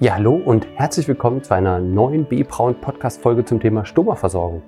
[0.00, 4.62] Ja, hallo und herzlich willkommen zu einer neuen B-Braun Podcast-Folge zum Thema Stoma-Versorgung.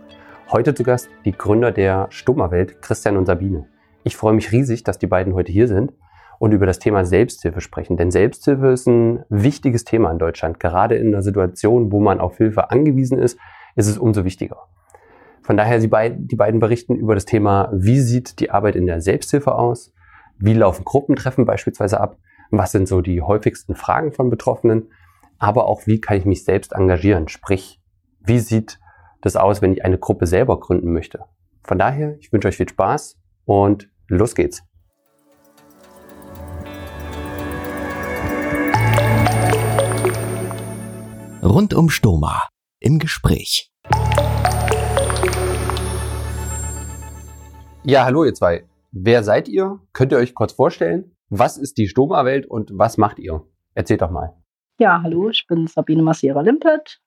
[0.50, 3.68] Heute zu Gast die Gründer der Stoma-Welt, Christian und Sabine.
[4.02, 5.92] Ich freue mich riesig, dass die beiden heute hier sind
[6.40, 7.96] und über das Thema Selbsthilfe sprechen.
[7.96, 10.58] Denn Selbsthilfe ist ein wichtiges Thema in Deutschland.
[10.58, 13.38] Gerade in einer Situation, wo man auf Hilfe angewiesen ist,
[13.76, 14.56] ist es umso wichtiger.
[15.42, 15.86] Von daher, die
[16.36, 19.94] beiden berichten über das Thema, wie sieht die Arbeit in der Selbsthilfe aus?
[20.38, 22.16] Wie laufen Gruppentreffen beispielsweise ab?
[22.50, 24.88] Was sind so die häufigsten Fragen von Betroffenen?
[25.42, 27.26] Aber auch, wie kann ich mich selbst engagieren?
[27.28, 27.80] Sprich,
[28.20, 28.78] wie sieht
[29.22, 31.24] das aus, wenn ich eine Gruppe selber gründen möchte?
[31.64, 34.62] Von daher, ich wünsche euch viel Spaß und los geht's.
[41.42, 42.46] Rund um Stoma
[42.78, 43.72] im Gespräch.
[47.82, 48.66] Ja, hallo ihr zwei.
[48.92, 49.80] Wer seid ihr?
[49.94, 51.16] Könnt ihr euch kurz vorstellen?
[51.30, 53.46] Was ist die Stoma-Welt und was macht ihr?
[53.72, 54.39] Erzählt doch mal.
[54.80, 57.02] Ja, hallo, ich bin Sabine Massiera-Limpert,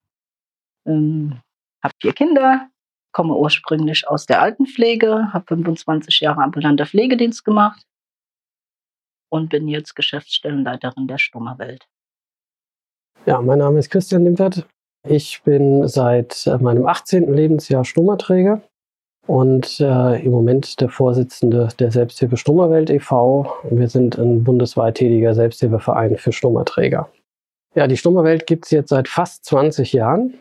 [0.86, 1.42] ähm,
[1.84, 2.70] habe vier Kinder,
[3.12, 7.82] komme ursprünglich aus der Altenpflege, habe 25 Jahre ambulanter Pflegedienst gemacht
[9.32, 11.88] und bin jetzt Geschäftsstellenleiterin der Stoma-Welt.
[13.26, 14.68] Ja, mein Name ist Christian Limpert.
[15.08, 17.34] Ich bin seit äh, meinem 18.
[17.34, 18.62] Lebensjahr Stummerträger
[19.26, 23.52] und äh, im Moment der Vorsitzende der Selbsthilfe Stummerwelt e.V.
[23.72, 27.10] Wir sind ein bundesweit tätiger Selbsthilfeverein für Stummerträger.
[27.76, 30.36] Ja, die Stummerwelt gibt es jetzt seit fast 20 Jahren.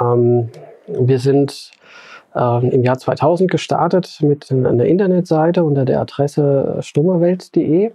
[0.00, 0.50] Ähm,
[0.86, 1.70] wir sind
[2.34, 7.92] äh, im Jahr 2000 gestartet mit einer Internetseite unter der Adresse stummerwelt.de.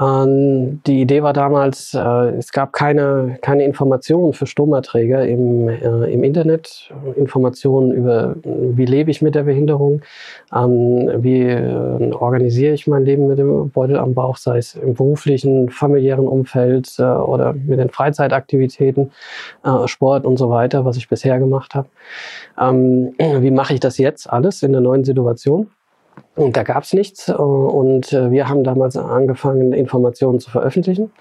[0.00, 1.98] Ähm, die Idee war damals, äh,
[2.36, 9.10] es gab keine, keine Informationen für Stromerträger im, äh, im Internet, Informationen über, wie lebe
[9.12, 10.02] ich mit der Behinderung,
[10.52, 14.94] ähm, wie äh, organisiere ich mein Leben mit dem Beutel am Bauch, sei es im
[14.94, 19.10] beruflichen, familiären Umfeld oder mit den Freizeitaktivitäten,
[19.86, 21.88] Sport und so weiter, was ich bisher gemacht habe.
[22.60, 25.68] Ähm, wie mache ich das jetzt alles in der neuen Situation?
[26.36, 31.12] Und da gab es nichts und äh, wir haben damals angefangen, Informationen zu veröffentlichen.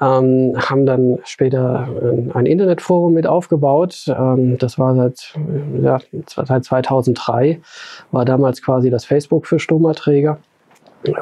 [0.00, 1.88] Ähm, haben dann später
[2.34, 4.06] ein Internetforum mit aufgebaut.
[4.08, 5.34] Ähm, das war seit,
[5.80, 7.60] ja, seit 2003,
[8.10, 10.38] war damals quasi das Facebook für Stomaträger.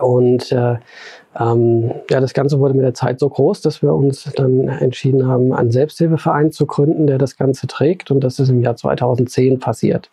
[0.00, 0.76] Und äh,
[1.38, 5.28] ähm, ja, das Ganze wurde mit der Zeit so groß, dass wir uns dann entschieden
[5.28, 8.10] haben, einen Selbsthilfeverein zu gründen, der das Ganze trägt.
[8.10, 10.10] Und das ist im Jahr 2010 passiert.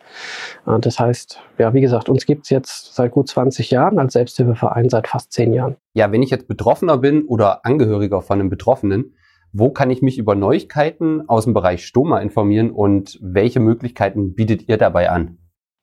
[0.66, 4.88] Äh, das heißt, ja, wie gesagt, uns gibt's jetzt seit gut 20 Jahren als Selbsthilfeverein
[4.88, 5.76] seit fast 10 Jahren.
[5.94, 9.14] Ja, wenn ich jetzt Betroffener bin oder Angehöriger von einem Betroffenen,
[9.52, 14.68] wo kann ich mich über Neuigkeiten aus dem Bereich Stoma informieren und welche Möglichkeiten bietet
[14.68, 15.38] ihr dabei an?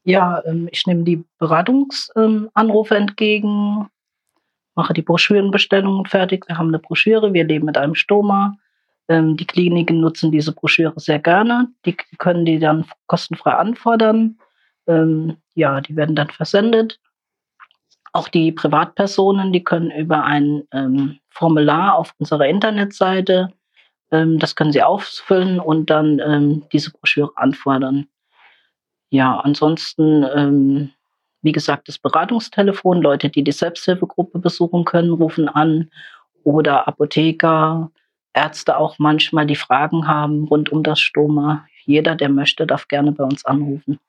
[0.06, 3.88] Ja, ähm, ich nehme die Beratungsanrufe entgegen,
[4.76, 6.48] mache die Broschürenbestellungen fertig.
[6.48, 8.58] Wir haben eine Broschüre, wir leben mit einem Stoma.
[9.08, 11.70] Ähm, die Kliniken nutzen diese Broschüre sehr gerne.
[11.86, 14.38] Die können die dann kostenfrei anfordern.
[14.88, 17.00] Ähm, ja, die werden dann versendet.
[18.14, 23.52] Auch die Privatpersonen, die können über ein ähm, Formular auf unserer Internetseite,
[24.12, 28.08] ähm, das können sie ausfüllen und dann ähm, diese Broschüre anfordern.
[29.10, 30.92] Ja, ansonsten ähm,
[31.46, 35.92] wie gesagt, das Beratungstelefon, Leute, die die Selbsthilfegruppe besuchen können, rufen an
[36.44, 37.92] oder Apotheker,
[38.34, 41.68] Ärzte auch manchmal, die Fragen haben rund um das Stoma.
[41.86, 44.00] Jeder, der möchte, darf gerne bei uns anrufen.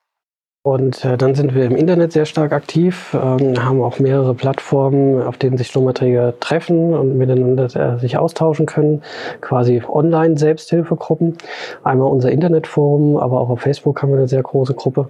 [0.66, 5.22] Und äh, dann sind wir im Internet sehr stark aktiv, ähm, haben auch mehrere Plattformen,
[5.22, 9.01] auf denen sich Stromaträger treffen und miteinander äh, sich austauschen können,
[9.41, 11.39] quasi Online-Selbsthilfegruppen.
[11.84, 15.09] Einmal unser Internetforum, aber auch auf Facebook haben wir eine sehr große Gruppe.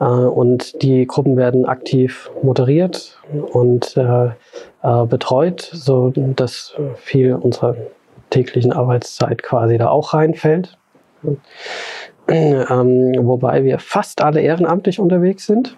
[0.00, 3.20] Äh, und die Gruppen werden aktiv moderiert
[3.52, 7.76] und äh, äh, betreut, so dass viel unserer
[8.30, 10.78] täglichen Arbeitszeit quasi da auch reinfällt.
[12.28, 15.76] ähm, wobei wir fast alle ehrenamtlich unterwegs sind.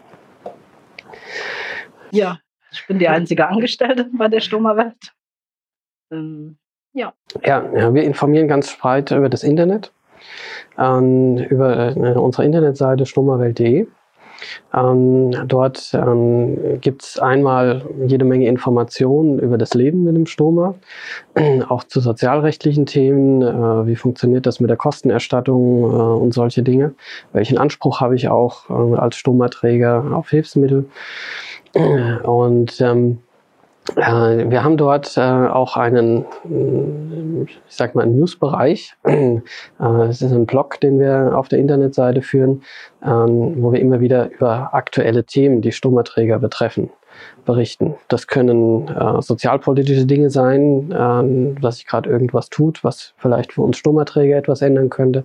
[2.10, 2.38] Ja,
[2.72, 5.12] ich bin die einzige Angestellte bei der Stummerwelt.
[6.12, 6.58] Ähm,
[6.92, 7.12] ja.
[7.44, 7.64] ja.
[7.74, 9.92] Ja, wir informieren ganz breit über das Internet,
[10.78, 13.86] ähm, über äh, unsere Internetseite stummerwelt.de.
[14.74, 20.74] Ähm, dort ähm, gibt es einmal jede Menge Informationen über das Leben mit dem Stoma,
[21.68, 26.94] auch zu sozialrechtlichen Themen, äh, wie funktioniert das mit der Kostenerstattung äh, und solche Dinge.
[27.32, 30.86] Welchen Anspruch habe ich auch äh, als Stomaträger auf Hilfsmittel?
[32.22, 33.25] Und ähm, äh,
[33.94, 38.94] wir haben dort äh, auch einen, äh, ich sag mal, Newsbereich.
[40.08, 42.62] Es ist ein Blog, den wir auf der Internetseite führen,
[43.04, 46.90] ähm, wo wir immer wieder über aktuelle Themen, die Stromerträger betreffen,
[47.44, 47.94] berichten.
[48.08, 48.90] Das können
[49.20, 54.62] sozialpolitische Dinge sein, ähm, dass sich gerade irgendwas tut, was vielleicht für uns Stromerträger etwas
[54.62, 55.24] ändern könnte.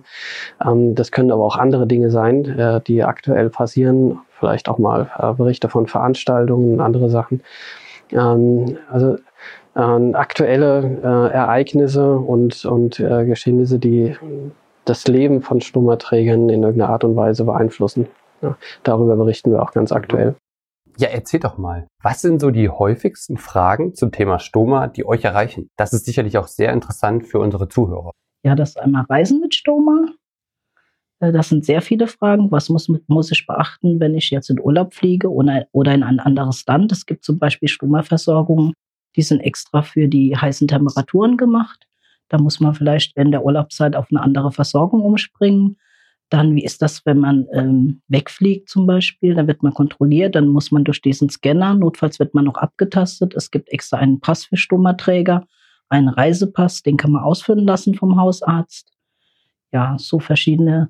[0.64, 4.20] Ähm, das können aber auch andere Dinge sein, die aktuell passieren.
[4.38, 7.42] Vielleicht auch mal Berichte von Veranstaltungen und andere Sachen.
[8.12, 9.16] Ähm, also
[9.74, 14.14] ähm, aktuelle äh, Ereignisse und, und äh, Geschehnisse, die
[14.84, 18.08] das Leben von Stummerträgern in irgendeiner Art und Weise beeinflussen.
[18.42, 20.34] Ja, darüber berichten wir auch ganz aktuell.
[20.98, 21.86] Ja, erzähl doch mal.
[22.02, 25.70] Was sind so die häufigsten Fragen zum Thema Stoma, die euch erreichen?
[25.76, 28.10] Das ist sicherlich auch sehr interessant für unsere Zuhörer.
[28.44, 30.06] Ja, das ist einmal Reisen mit Stoma.
[31.22, 32.50] Äh, das sind sehr viele Fragen.
[32.50, 36.20] Was muss, muss ich beachten, wenn ich jetzt in Urlaub fliege oder, oder in ein
[36.20, 36.92] anderes Land?
[36.92, 38.74] Es gibt zum Beispiel Stromerversorgungen,
[39.16, 41.86] die sind extra für die heißen Temperaturen gemacht.
[42.28, 45.78] Da muss man vielleicht in der Urlaubszeit auf eine andere Versorgung umspringen.
[46.30, 49.34] Dann, wie ist das, wenn man ähm, wegfliegt zum Beispiel?
[49.34, 53.34] Dann wird man kontrolliert, dann muss man durch diesen Scanner, notfalls wird man noch abgetastet.
[53.34, 55.46] Es gibt extra einen Pass für Stomaträger,
[55.90, 58.90] einen Reisepass, den kann man ausfüllen lassen vom Hausarzt.
[59.72, 60.88] Ja, so verschiedene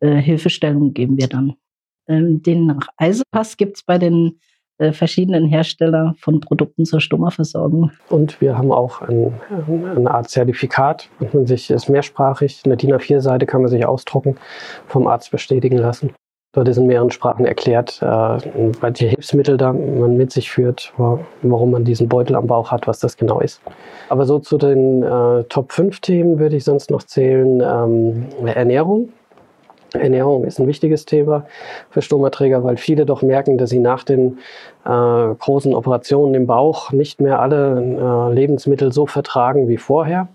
[0.00, 1.54] äh, Hilfestellung geben wir dann.
[2.08, 4.40] Ähm, den Reisepass gibt es bei den
[4.78, 7.92] äh, verschiedenen Herstellern von Produkten zur Stummerversorgung.
[8.08, 9.34] Und wir haben auch ein,
[9.68, 12.62] eine Art Zertifikat, man sich ist mehrsprachig.
[12.64, 14.36] Eine DIN A4-Seite kann man sich ausdrucken,
[14.86, 16.14] vom Arzt bestätigen lassen.
[16.52, 21.70] Dort ist in mehreren Sprachen erklärt, äh, welche Hilfsmittel da man mit sich führt, warum
[21.70, 23.60] man diesen Beutel am Bauch hat, was das genau ist.
[24.08, 29.10] Aber so zu den äh, Top 5 Themen würde ich sonst noch zählen ähm, Ernährung.
[29.92, 31.46] Ernährung ist ein wichtiges Thema
[31.90, 34.38] für Stomaträger, weil viele doch merken, dass sie nach den
[34.84, 40.28] äh, großen Operationen im Bauch nicht mehr alle äh, Lebensmittel so vertragen wie vorher.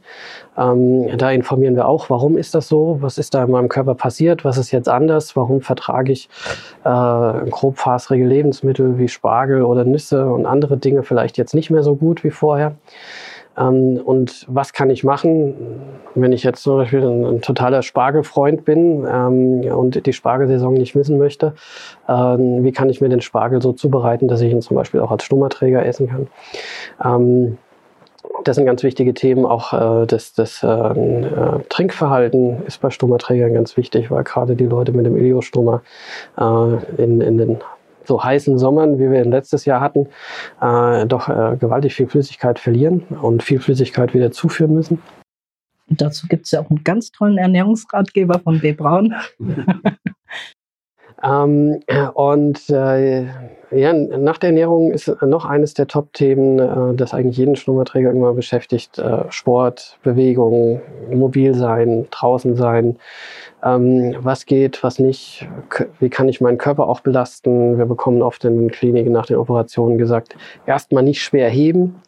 [0.57, 2.97] Ähm, da informieren wir auch, warum ist das so?
[3.01, 4.45] Was ist da in meinem Körper passiert?
[4.45, 5.35] Was ist jetzt anders?
[5.35, 6.29] Warum vertrage ich
[6.83, 11.95] äh, grobfaserige Lebensmittel wie Spargel oder Nüsse und andere Dinge vielleicht jetzt nicht mehr so
[11.95, 12.75] gut wie vorher?
[13.57, 15.53] Ähm, und was kann ich machen,
[16.15, 20.95] wenn ich jetzt zum Beispiel ein, ein totaler Spargelfreund bin ähm, und die Spargelsaison nicht
[20.95, 21.53] missen möchte?
[22.07, 25.11] Ähm, wie kann ich mir den Spargel so zubereiten, dass ich ihn zum Beispiel auch
[25.11, 26.27] als Stummerträger essen kann?
[27.03, 27.57] Ähm,
[28.43, 29.45] das sind ganz wichtige Themen.
[29.45, 34.65] Auch äh, das, das äh, äh, Trinkverhalten ist bei Stummerträgern ganz wichtig, weil gerade die
[34.65, 35.81] Leute mit dem Iliostoma
[36.37, 37.57] äh, in, in den
[38.07, 40.07] so heißen Sommern, wie wir ihn letztes Jahr hatten,
[40.61, 45.01] äh, doch äh, gewaltig viel Flüssigkeit verlieren und viel Flüssigkeit wieder zuführen müssen.
[45.89, 48.73] Und dazu gibt es ja auch einen ganz tollen Ernährungsratgeber von B.
[48.73, 49.13] Braun.
[51.25, 51.79] ähm,
[52.13, 53.25] und äh,
[53.71, 58.35] ja, nach der Ernährung ist noch eines der Top-Themen, äh, das eigentlich jeden Schnurrträger irgendwann
[58.35, 58.99] beschäftigt.
[58.99, 60.81] Äh, Sport, Bewegung,
[61.11, 62.97] mobil sein, draußen sein.
[63.63, 65.47] Ähm, was geht, was nicht?
[65.99, 67.77] Wie kann ich meinen Körper auch belasten?
[67.77, 70.35] Wir bekommen oft in den Kliniken nach den Operationen gesagt,
[70.65, 72.01] erstmal nicht schwer heben,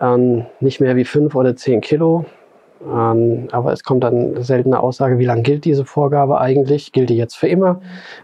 [0.00, 2.24] ähm, nicht mehr wie fünf oder zehn Kilo.
[2.84, 6.92] Ähm, aber es kommt dann selten eine Aussage, wie lange gilt diese Vorgabe eigentlich?
[6.92, 7.80] Gilt die jetzt für immer?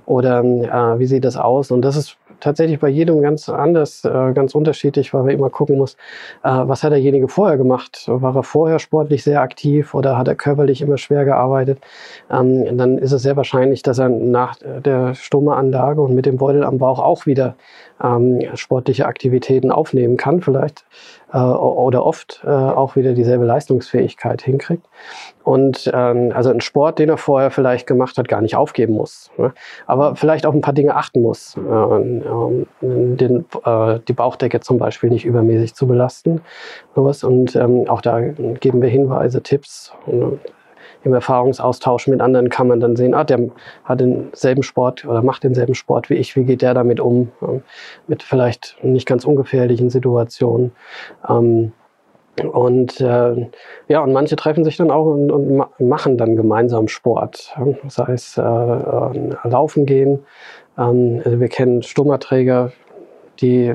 [0.07, 1.71] Oder äh, wie sieht das aus?
[1.71, 5.79] Und das ist tatsächlich bei jedem ganz anders, äh, ganz unterschiedlich, weil wir immer gucken
[5.79, 5.95] muss,
[6.43, 8.05] äh, was hat derjenige vorher gemacht?
[8.07, 11.79] War er vorher sportlich sehr aktiv oder hat er körperlich immer schwer gearbeitet?
[12.31, 16.65] Ähm, dann ist es sehr wahrscheinlich, dass er nach der Stummeanlage und mit dem Beutel
[16.65, 17.55] am Bauch auch wieder
[18.03, 20.85] ähm, sportliche Aktivitäten aufnehmen kann, vielleicht
[21.33, 24.87] äh, oder oft äh, auch wieder dieselbe Leistungsfähigkeit hinkriegt.
[25.43, 29.31] Und ähm, also einen Sport, den er vorher vielleicht gemacht hat, gar nicht aufgeben muss.
[29.37, 29.53] Ne?
[29.87, 31.57] Aber vielleicht auch ein paar Dinge achten muss.
[31.57, 36.41] Äh, äh, den, äh, die Bauchdecke zum Beispiel nicht übermäßig zu belasten.
[36.95, 37.25] Sowas.
[37.25, 39.93] Und ähm, auch da geben wir Hinweise, Tipps.
[40.07, 40.41] Und,
[41.05, 43.51] im Erfahrungsaustausch mit anderen kann man dann sehen, ah, der
[43.85, 47.63] hat denselben Sport oder macht denselben Sport wie ich, wie geht der damit um, ähm,
[48.07, 50.73] mit vielleicht nicht ganz ungefährlichen Situationen.
[51.29, 51.73] Ähm,
[52.53, 53.51] und äh,
[53.89, 57.55] ja, und manche treffen sich dann auch und, und ma machen dann gemeinsam Sport.
[57.83, 60.21] Das heißt, äh, äh, laufen gehen.
[60.79, 62.73] Ähm, also wir kennen Stummerträger,
[63.41, 63.75] die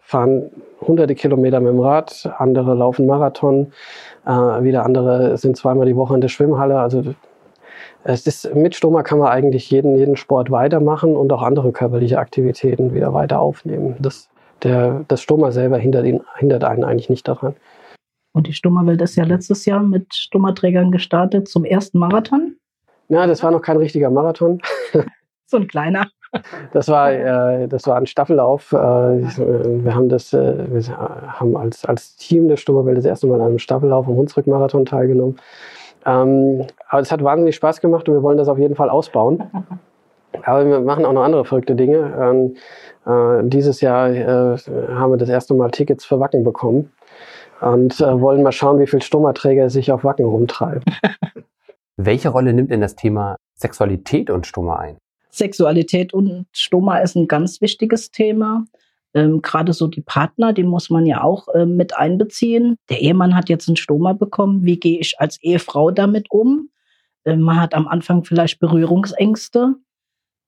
[0.00, 3.72] fahren hunderte Kilometer mit dem Rad, andere laufen Marathon,
[4.26, 6.78] äh, wieder andere sind zweimal die Woche in der Schwimmhalle.
[6.78, 7.02] Also
[8.04, 12.18] Es ist, mit Stoma kann man eigentlich jeden, jeden Sport weitermachen und auch andere körperliche
[12.18, 13.96] Aktivitäten wieder weiter aufnehmen.
[13.98, 14.28] Das,
[14.62, 17.56] der, das Stoma selber hindert, ihn, hindert einen eigentlich nicht daran.
[18.32, 22.56] Und die Stummerwelt ist ja letztes Jahr mit Stummerträgern gestartet zum ersten Marathon.
[23.08, 24.60] Ja, das war noch kein richtiger Marathon.
[25.46, 26.08] so ein kleiner.
[26.72, 28.72] Das war, äh, das war ein Staffellauf.
[28.72, 33.40] Äh, wir haben das, äh, wir haben als, als Team der Stummerwelt das erste Mal
[33.40, 35.36] an einem Staffellauf am Hunsrück-Marathon teilgenommen.
[36.04, 39.42] Ähm, aber es hat wahnsinnig Spaß gemacht und wir wollen das auf jeden Fall ausbauen.
[40.42, 42.12] Aber wir machen auch noch andere verrückte Dinge.
[42.18, 42.56] Ähm,
[43.06, 44.56] äh, dieses Jahr äh,
[44.94, 46.92] haben wir das erste Mal Tickets für Wacken bekommen
[47.60, 50.82] und äh, wollen mal schauen, wie viele Stummerträger sich auf Wacken rumtreiben.
[51.96, 54.98] Welche Rolle nimmt denn das Thema Sexualität und Stummer ein?
[55.36, 58.64] Sexualität und Stoma ist ein ganz wichtiges Thema.
[59.14, 62.76] Ähm, Gerade so die Partner, die muss man ja auch äh, mit einbeziehen.
[62.88, 64.64] Der Ehemann hat jetzt einen Stoma bekommen.
[64.64, 66.70] Wie gehe ich als Ehefrau damit um?
[67.24, 69.74] Ähm, man hat am Anfang vielleicht Berührungsängste.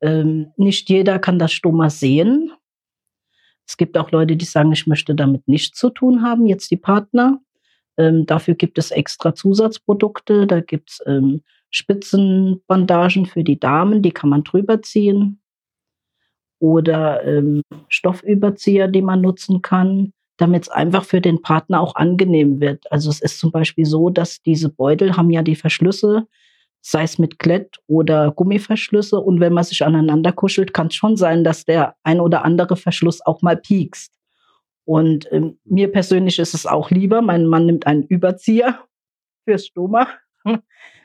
[0.00, 2.52] Ähm, nicht jeder kann das Stoma sehen.
[3.66, 6.76] Es gibt auch Leute, die sagen, ich möchte damit nichts zu tun haben, jetzt die
[6.76, 7.40] Partner.
[7.99, 10.47] Ähm, dafür gibt es extra Zusatzprodukte.
[10.47, 15.40] Da gibt es ähm, Spitzenbandagen für die Damen, die kann man drüber ziehen.
[16.60, 22.60] Oder ähm, Stoffüberzieher, die man nutzen kann, damit es einfach für den Partner auch angenehm
[22.60, 22.90] wird.
[22.90, 26.26] Also es ist zum Beispiel so, dass diese Beutel haben ja die Verschlüsse,
[26.80, 29.20] sei es mit Klett oder Gummiverschlüsse.
[29.20, 32.76] Und wenn man sich aneinander kuschelt, kann es schon sein, dass der ein oder andere
[32.76, 34.14] Verschluss auch mal piekst.
[34.84, 38.80] Und ähm, mir persönlich ist es auch lieber, mein Mann nimmt einen Überzieher
[39.44, 40.08] fürs Stoma,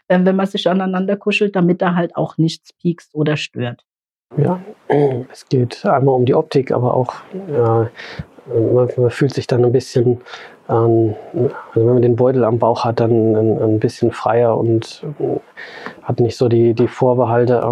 [0.09, 3.85] ähm, wenn man sich aneinander kuschelt, damit da halt auch nichts piekst oder stört.
[4.37, 4.59] Ja,
[5.31, 7.13] es geht einmal um die Optik, aber auch
[7.47, 7.89] ja,
[8.47, 10.21] man, man, fühlt sich dann ein bisschen,
[10.69, 15.03] ähm, also wenn man den Beutel am Bauch hat, dann ein, ein bisschen freier und
[15.19, 15.39] äh,
[16.01, 17.63] hat nicht so die, die Vorbehalte.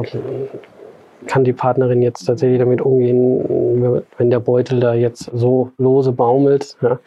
[1.28, 6.78] Kann die Partnerin jetzt tatsächlich damit umgehen, wenn der Beutel da jetzt so lose baumelt?
[6.82, 7.00] Ja?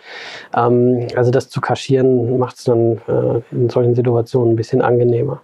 [0.54, 5.42] Ähm, also das zu kaschieren macht es dann äh, in solchen Situationen ein bisschen angenehmer.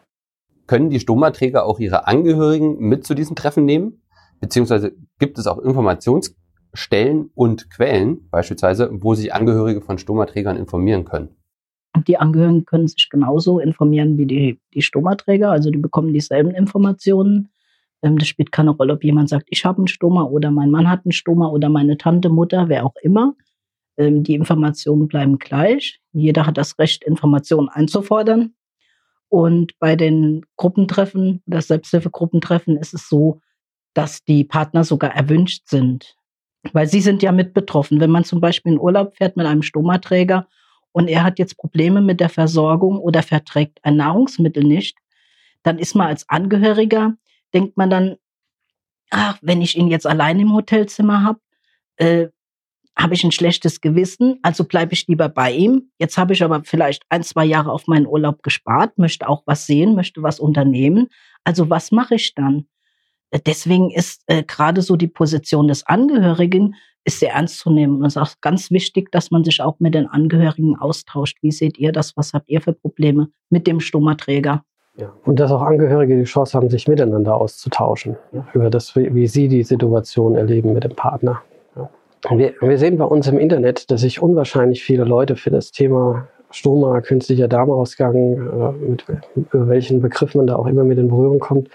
[0.67, 4.03] Können die Stomaträger auch ihre Angehörigen mit zu diesen Treffen nehmen?
[4.41, 11.37] Beziehungsweise gibt es auch Informationsstellen und Quellen, beispielsweise, wo sich Angehörige von Stomaträgern informieren können?
[12.07, 17.51] Die Angehörigen können sich genauso informieren wie die, die Stomaträger, also die bekommen dieselben Informationen.
[18.03, 20.89] Ähm, das spielt keine Rolle, ob jemand sagt, ich habe einen Stoma oder mein Mann
[20.89, 23.35] hat einen Stoma oder meine Tante, Mutter, wer auch immer.
[23.97, 26.01] Ähm, die Informationen bleiben gleich.
[26.13, 28.55] Jeder hat das Recht, Informationen einzufordern.
[29.29, 33.41] Und bei den Gruppentreffen, das Selbsthilfegruppentreffen, ist es so,
[33.95, 36.17] dass die Partner sogar erwünscht sind.
[36.73, 38.01] Weil sie sind ja mit betroffen.
[38.01, 40.49] Wenn man zum Beispiel in Urlaub fährt mit einem Stomaträger
[40.93, 44.99] und er hat jetzt Probleme mit der Versorgung oder verträgt ein Nahrungsmittel nicht,
[45.63, 47.15] dann ist man als Angehöriger,
[47.55, 48.17] denkt man dann,
[49.11, 51.41] ach, wenn ich ihn jetzt allein im Hotelzimmer habe,
[51.97, 52.29] äh,
[52.97, 55.91] habe ich ein schlechtes Gewissen, also bleibe ich lieber bei ihm.
[55.99, 59.67] Jetzt habe ich aber vielleicht ein, zwei Jahre auf meinen Urlaub gespart, möchte auch was
[59.67, 61.09] sehen, möchte was unternehmen.
[61.45, 62.67] Also was mache ich dann?
[63.47, 67.97] Deswegen ist äh, gerade so die Position des Angehörigen ist sehr ernst zu nehmen.
[67.97, 71.39] Und es ist auch ganz wichtig, dass man sich auch mit den Angehörigen austauscht.
[71.41, 72.17] Wie seht ihr das?
[72.17, 74.65] Was habt ihr für Probleme mit dem Stummerträger?
[75.01, 75.13] Ja.
[75.25, 78.47] Und dass auch Angehörige die Chance haben, sich miteinander auszutauschen ja.
[78.53, 81.41] über das, wie, wie, sie die Situation erleben mit dem Partner.
[81.75, 81.89] Ja.
[82.37, 86.29] Wir, wir, sehen bei uns im Internet, dass sich unwahrscheinlich viele Leute für das Thema
[86.51, 89.05] Stoma, künstlicher Darmausgang, äh, mit,
[89.35, 91.69] über welchen Begriff man da auch immer mit in Berührung kommt,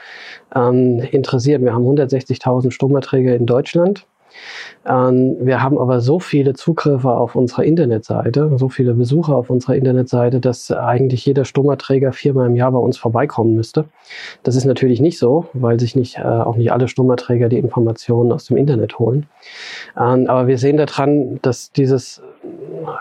[0.53, 1.62] ähm, interessiert.
[1.62, 4.05] Wir haben 160.000 Stomaträger in Deutschland.
[4.86, 9.75] Ähm, wir haben aber so viele Zugriffe auf unserer Internetseite, so viele Besucher auf unserer
[9.75, 13.86] Internetseite, dass eigentlich jeder Stummerträger viermal im Jahr bei uns vorbeikommen müsste.
[14.44, 18.32] Das ist natürlich nicht so, weil sich nicht, äh, auch nicht alle Stummerträger die Informationen
[18.32, 19.27] aus dem Internet holen.
[19.98, 22.22] Ähm, aber wir sehen daran, dass dieses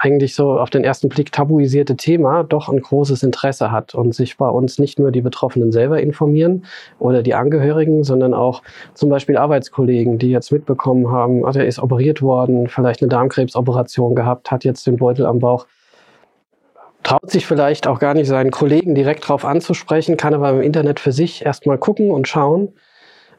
[0.01, 4.37] eigentlich so auf den ersten Blick tabuisierte Thema doch ein großes Interesse hat und sich
[4.37, 6.65] bei uns nicht nur die Betroffenen selber informieren
[6.99, 8.63] oder die Angehörigen, sondern auch
[8.95, 14.15] zum Beispiel Arbeitskollegen, die jetzt mitbekommen haben, ach, er ist operiert worden, vielleicht eine Darmkrebsoperation
[14.15, 15.67] gehabt, hat jetzt den Beutel am Bauch.
[17.03, 21.01] Traut sich vielleicht auch gar nicht seinen Kollegen direkt darauf anzusprechen, kann aber im Internet
[21.01, 22.73] für sich erstmal gucken und schauen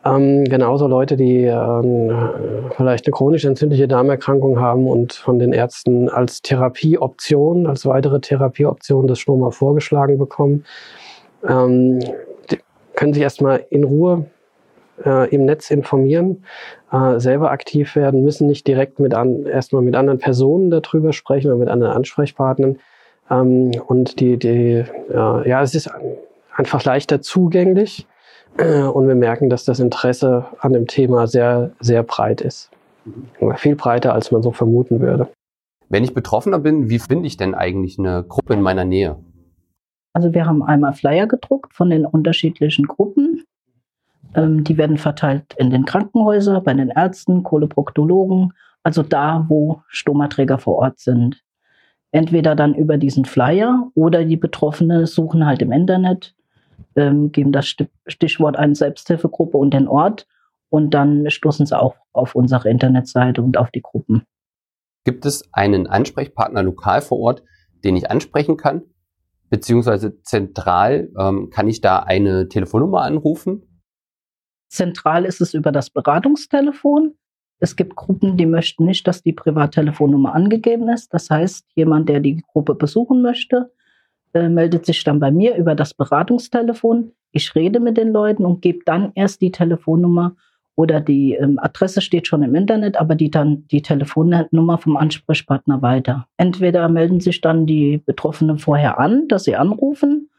[0.06, 6.10] ähm, genauso Leute, die ähm, vielleicht eine chronisch entzündliche Darmerkrankung haben und von den Ärzten
[6.10, 10.64] als Therapieoption, als weitere Therapieoption das Stoma vorgeschlagen bekommen,
[11.48, 12.00] ähm,
[12.96, 14.28] können sich erstmal in Ruhe
[15.04, 16.44] äh, im Netz informieren,
[16.92, 21.48] äh, selber aktiv werden, müssen nicht direkt mit an, erstmal mit anderen Personen darüber sprechen
[21.48, 22.78] oder mit anderen Ansprechpartnern.
[23.32, 25.90] Ähm, und die, die, äh, ja, es ist
[26.56, 28.08] einfach leichter zugänglich
[28.58, 32.72] und wir merken, dass das Interesse an dem Thema sehr, sehr breit ist.
[33.58, 35.28] Viel breiter, als man so vermuten würde.
[35.90, 39.18] Wenn ich Betroffener bin, wie finde ich denn eigentlich eine Gruppe in meiner Nähe?
[40.14, 43.44] Also wir haben einmal Flyer gedruckt von den unterschiedlichen Gruppen.
[44.34, 50.58] Ähm, die werden verteilt in den Krankenhäusern, bei den Ärzten, Kohleproktologen, also da, wo Stomaträger
[50.58, 51.44] vor Ort sind.
[52.12, 56.34] Entweder dann über diesen Flyer oder die Betroffenen suchen halt im Internet,
[56.96, 57.76] ähm, geben das
[58.08, 60.28] Stichwort ein Selbsthilfegruppe und den Ort
[60.70, 64.24] und dann stoßen sie auch auf unsere Internetseite und auf die Gruppen.
[65.04, 67.44] Gibt es einen Ansprechpartner lokal vor Ort,
[67.84, 68.84] den ich ansprechen kann?
[69.50, 73.64] Beziehungsweise zentral ähm, kann ich da eine Telefonnummer anrufen?
[74.68, 77.14] Zentral ist es über das Beratungstelefon.
[77.60, 81.14] Es gibt Gruppen, die möchten nicht, dass die Privattelefonnummer angegeben ist.
[81.14, 83.72] Das heißt, jemand, der die Gruppe besuchen möchte,
[84.36, 87.12] äh, meldet sich dann bei mir über das Beratungstelefon.
[87.32, 90.36] Ich rede mit den Leuten und gebe dann erst die Telefonnummer
[90.76, 95.82] oder die ähm, Adresse steht schon im Internet, aber die dann die Telefonnummer vom Ansprechpartner
[95.82, 96.28] weiter.
[96.38, 100.30] Entweder melden sich dann die Betroffenen vorher an, dass sie anrufen,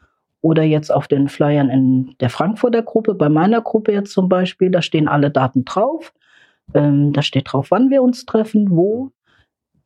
[0.41, 4.69] oder jetzt auf den Flyern in der Frankfurter Gruppe, bei meiner Gruppe jetzt zum Beispiel,
[4.69, 6.13] da stehen alle Daten drauf.
[6.73, 9.11] Ähm, da steht drauf, wann wir uns treffen, wo.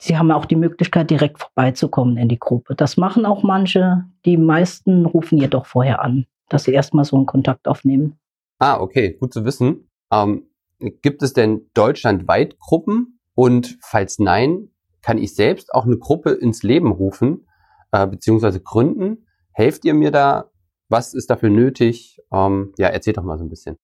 [0.04, 2.74] Sie haben auch die Möglichkeit, direkt vorbeizukommen in die Gruppe.
[2.74, 4.06] Das machen auch manche.
[4.26, 8.18] Die meisten rufen jedoch vorher an, dass sie erstmal so einen Kontakt aufnehmen.
[8.58, 9.92] Ah, okay, gut zu wissen.
[10.12, 10.48] Ähm,
[10.80, 13.20] gibt es denn deutschlandweit Gruppen?
[13.36, 14.70] Und falls nein,
[15.04, 17.46] kann ich selbst auch eine Gruppe ins Leben rufen,
[17.92, 19.28] äh, beziehungsweise gründen?
[19.54, 20.50] Helft ihr mir da?
[20.90, 22.20] Was ist dafür nötig?
[22.34, 23.78] Ähm, ja, erzählt doch mal so ein bisschen.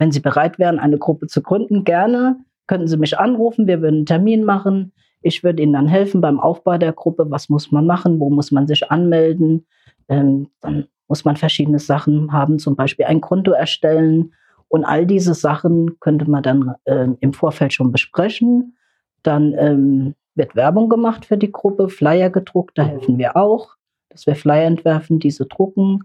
[0.00, 3.68] Wenn Sie bereit wären, eine Gruppe zu gründen, gerne, könnten Sie mich anrufen.
[3.68, 4.92] Wir würden einen Termin machen.
[5.24, 7.30] Ich würde Ihnen dann helfen beim Aufbau der Gruppe.
[7.30, 8.20] Was muss man machen?
[8.20, 9.66] Wo muss man sich anmelden?
[10.08, 14.34] Ähm, dann muss man verschiedene Sachen haben, zum Beispiel ein Konto erstellen.
[14.68, 18.76] Und all diese Sachen könnte man dann äh, im Vorfeld schon besprechen.
[19.22, 23.76] Dann ähm, wird Werbung gemacht für die Gruppe, Flyer gedruckt, da helfen wir auch,
[24.10, 26.04] dass wir Flyer entwerfen, diese drucken.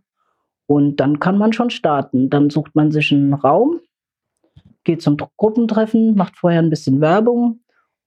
[0.65, 2.29] Und dann kann man schon starten.
[2.29, 3.79] Dann sucht man sich einen Raum,
[4.85, 7.59] geht zum Gruppentreffen, macht vorher ein bisschen Werbung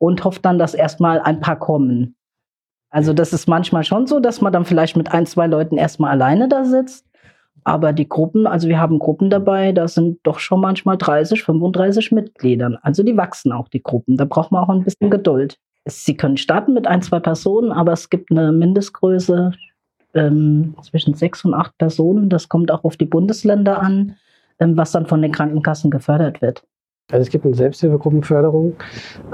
[0.02, 2.16] und hofft dann, dass erstmal ein paar kommen.
[2.90, 6.10] Also das ist manchmal schon so, dass man dann vielleicht mit ein, zwei Leuten erstmal
[6.10, 7.06] alleine da sitzt.
[7.62, 12.10] Aber die Gruppen, also wir haben Gruppen dabei, da sind doch schon manchmal 30, 35
[12.10, 12.76] Mitgliedern.
[12.82, 14.16] Also die wachsen auch, die Gruppen.
[14.16, 15.60] Da braucht man auch ein bisschen Geduld.
[15.84, 19.52] Sie können starten mit ein, zwei Personen, aber es gibt eine Mindestgröße,
[20.14, 22.28] ähm, zwischen sechs und acht Personen.
[22.28, 24.16] Das kommt auch auf die Bundesländer an,
[24.58, 26.64] ähm, was dann von den Krankenkassen gefördert wird.
[27.12, 28.74] Also es gibt eine Selbsthilfegruppenförderung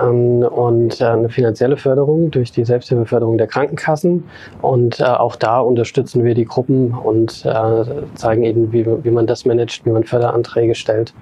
[0.00, 4.24] ähm, und äh, eine finanzielle Förderung durch die Selbsthilfeförderung der Krankenkassen.
[4.60, 9.26] Und äh, auch da unterstützen wir die Gruppen und äh, zeigen ihnen, wie, wie man
[9.26, 11.14] das managt, wie man Förderanträge stellt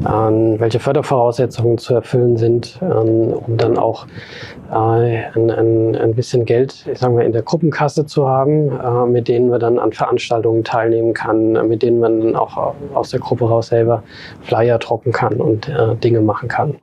[0.00, 4.06] ähm, welche Fördervoraussetzungen zu erfüllen sind, ähm, um dann auch
[4.70, 9.28] äh, ein, ein, ein, bisschen Geld, ich mal, in der Gruppenkasse zu haben, äh, mit
[9.28, 13.48] denen man dann an Veranstaltungen teilnehmen kann, mit denen man dann auch aus der Gruppe
[13.48, 14.02] raus selber
[14.42, 16.78] Flyer drucken kann und äh, Dinge machen kann.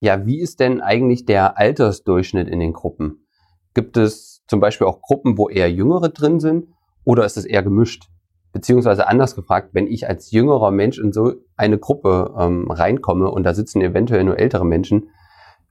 [0.00, 3.24] Ja, wie ist denn eigentlich der Altersdurchschnitt in den Gruppen?
[3.72, 6.66] Gibt es zum Beispiel auch Gruppen, wo eher Jüngere drin sind
[7.04, 8.08] oder ist es eher gemischt?
[8.52, 13.44] Beziehungsweise anders gefragt, wenn ich als jüngerer Mensch in so eine Gruppe ähm, reinkomme und
[13.44, 15.08] da sitzen eventuell nur ältere Menschen,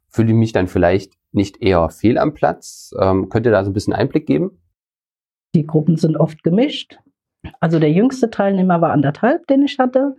[0.10, 2.94] fühle ich mich dann vielleicht nicht eher fehl am Platz?
[3.00, 4.62] Ähm, könnt ihr da so ein bisschen Einblick geben?
[5.54, 7.00] Die Gruppen sind oft gemischt.
[7.60, 10.16] Also der jüngste Teilnehmer war anderthalb, den ich hatte.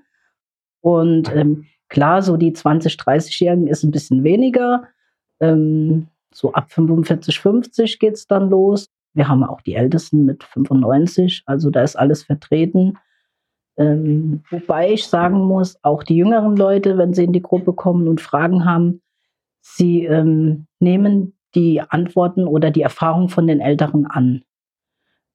[0.80, 4.88] Und ähm, klar, so die 20-, 30-Jährigen ist ein bisschen weniger.
[5.40, 8.86] Ähm, so ab 45, 50 geht es dann los.
[9.14, 12.98] Wir haben auch die Ältesten mit 95, also da ist alles vertreten.
[13.76, 18.08] Ähm, wobei ich sagen muss, auch die jüngeren Leute, wenn sie in die Gruppe kommen
[18.08, 19.02] und Fragen haben,
[19.60, 24.42] sie ähm, nehmen die Antworten oder die Erfahrung von den Älteren an.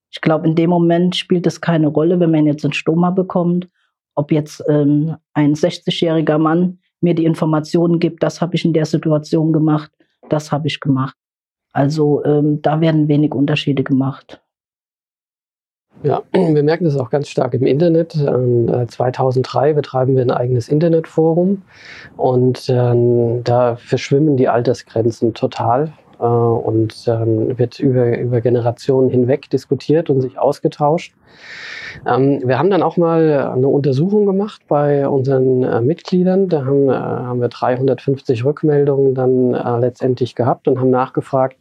[0.09, 3.67] Ich glaube, in dem Moment spielt es keine Rolle, wenn man jetzt einen Stoma bekommt,
[4.15, 8.85] ob jetzt ähm, ein 60-jähriger Mann mir die Informationen gibt, das habe ich in der
[8.85, 9.91] Situation gemacht,
[10.29, 11.15] das habe ich gemacht.
[11.77, 14.41] Also ähm, da werden wenig Unterschiede gemacht.
[16.01, 18.13] Ja, wir merken das auch ganz stark im Internet.
[18.13, 21.61] 2003 ähm, betreiben wir ein eigenes Internetforum
[22.15, 25.93] und ähm, da verschwimmen die Altersgrenzen total.
[26.19, 31.13] Äh, und ähm, wird über, über Generationen hinweg diskutiert und sich ausgetauscht.
[32.05, 36.49] Ähm, wir haben dann auch mal eine Untersuchung gemacht bei unseren äh, Mitgliedern.
[36.49, 41.57] Da haben, äh, haben wir 350 Rückmeldungen dann äh, letztendlich gehabt und haben nachgefragt,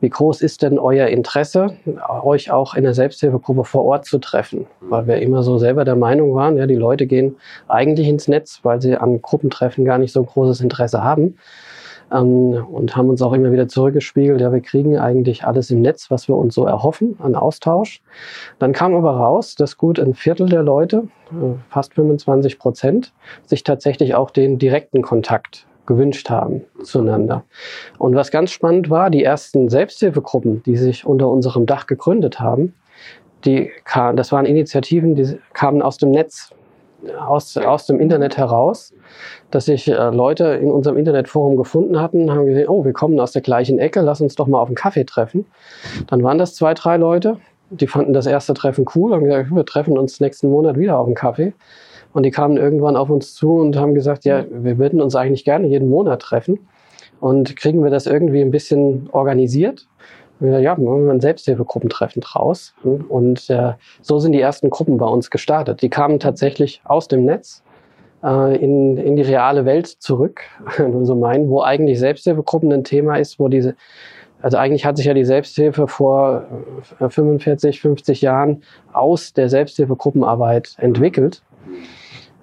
[0.00, 1.76] wie groß ist denn euer Interesse,
[2.22, 4.66] euch auch in der Selbsthilfegruppe vor Ort zu treffen?
[4.80, 7.36] Weil wir immer so selber der Meinung waren, ja, die Leute gehen
[7.68, 11.36] eigentlich ins Netz, weil sie an Gruppentreffen gar nicht so großes Interesse haben
[12.12, 16.10] ähm, und haben uns auch immer wieder zurückgespiegelt, ja, wir kriegen eigentlich alles im Netz,
[16.10, 18.02] was wir uns so erhoffen an Austausch.
[18.58, 23.12] Dann kam aber raus, dass gut ein Viertel der Leute, äh, fast 25 Prozent,
[23.46, 27.44] sich tatsächlich auch den direkten Kontakt gewünscht haben zueinander.
[27.98, 32.74] Und was ganz spannend war, die ersten Selbsthilfegruppen, die sich unter unserem Dach gegründet haben,
[33.44, 33.70] die
[34.14, 36.50] das waren Initiativen, die kamen aus dem Netz
[37.18, 38.92] aus, aus dem Internet heraus,
[39.50, 43.32] dass sich äh, Leute in unserem Internetforum gefunden hatten, haben gesehen, oh, wir kommen aus
[43.32, 45.46] der gleichen Ecke, lass uns doch mal auf einen Kaffee treffen.
[46.08, 47.38] Dann waren das zwei, drei Leute,
[47.70, 51.06] die fanden das erste Treffen cool und gesagt, wir treffen uns nächsten Monat wieder auf
[51.06, 51.52] einen Kaffee.
[52.12, 55.44] Und die kamen irgendwann auf uns zu und haben gesagt, ja, wir würden uns eigentlich
[55.44, 56.68] gerne jeden Monat treffen.
[57.20, 59.86] Und kriegen wir das irgendwie ein bisschen organisiert?
[60.40, 62.74] Ja, machen wir ein Selbsthilfegruppentreffen draus.
[63.08, 65.82] Und äh, so sind die ersten Gruppen bei uns gestartet.
[65.82, 67.62] Die kamen tatsächlich aus dem Netz
[68.22, 70.42] äh, in, in die reale Welt zurück,
[71.02, 73.74] so meinen, wo eigentlich Selbsthilfegruppen ein Thema ist, wo diese,
[74.40, 76.44] also eigentlich hat sich ja die Selbsthilfe vor
[77.00, 81.42] 45, äh, 50 Jahren aus der Selbsthilfegruppenarbeit entwickelt.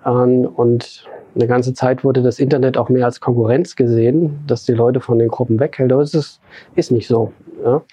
[0.05, 1.05] Ähm, und
[1.35, 5.19] eine ganze Zeit wurde das Internet auch mehr als Konkurrenz gesehen, dass die Leute von
[5.19, 5.91] den Gruppen weghält.
[5.91, 6.39] Aber es ist,
[6.75, 7.33] ist nicht so.
[7.65, 7.83] Ja.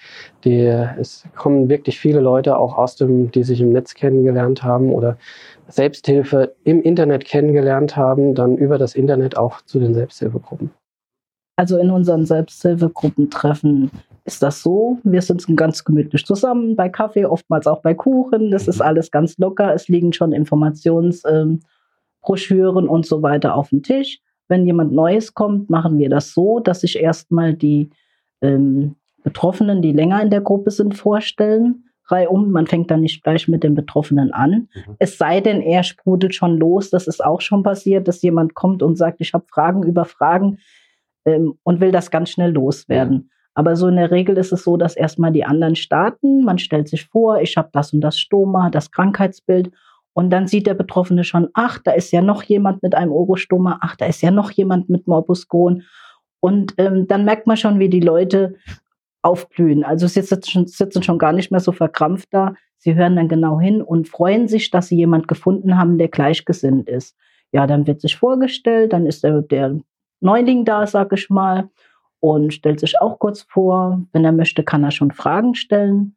[0.43, 4.93] Die, es kommen wirklich viele Leute auch aus dem, die sich im Netz kennengelernt haben
[4.93, 5.17] oder
[5.67, 10.69] Selbsthilfe im Internet kennengelernt haben, dann über das Internet auch zu den Selbsthilfegruppen.
[11.55, 13.89] Also in unseren Selbsthilfegruppentreffen
[14.25, 14.99] ist das so.
[15.03, 18.51] Wir sitzen ganz gemütlich zusammen bei Kaffee, oftmals auch bei Kuchen.
[18.51, 18.83] Das ist mhm.
[18.83, 19.73] alles ganz locker.
[19.73, 24.19] Es liegen schon Informationsbroschüren ähm, und so weiter auf dem Tisch.
[24.47, 27.89] Wenn jemand Neues kommt, machen wir das so, dass sich erstmal die
[28.41, 31.85] ähm, Betroffenen, die länger in der Gruppe sind, vorstellen.
[32.07, 34.67] Reihum, man fängt dann nicht gleich mit den Betroffenen an.
[34.73, 34.95] Mhm.
[34.99, 36.89] Es sei denn, er sprudelt schon los.
[36.89, 40.59] Das ist auch schon passiert, dass jemand kommt und sagt, ich habe Fragen über Fragen
[41.25, 43.15] ähm, und will das ganz schnell loswerden.
[43.15, 43.29] Mhm.
[43.55, 46.43] Aber so in der Regel ist es so, dass erstmal die anderen starten.
[46.43, 49.71] Man stellt sich vor, ich habe das und das Stoma, das Krankheitsbild.
[50.13, 53.79] Und dann sieht der Betroffene schon, ach, da ist ja noch jemand mit einem Orostoma,
[53.81, 55.83] ach, da ist ja noch jemand mit Morbus Crohn.
[56.39, 58.55] Und ähm, dann merkt man schon, wie die Leute
[59.23, 59.83] aufblühen.
[59.83, 62.53] Also sie sitzen schon, sitzen schon gar nicht mehr so verkrampft da.
[62.77, 66.89] Sie hören dann genau hin und freuen sich, dass sie jemand gefunden haben, der gleichgesinnt
[66.89, 67.15] ist.
[67.51, 69.79] Ja, dann wird sich vorgestellt, dann ist der, der
[70.19, 71.69] Neuling da, sag ich mal,
[72.19, 74.03] und stellt sich auch kurz vor.
[74.11, 76.15] Wenn er möchte, kann er schon Fragen stellen.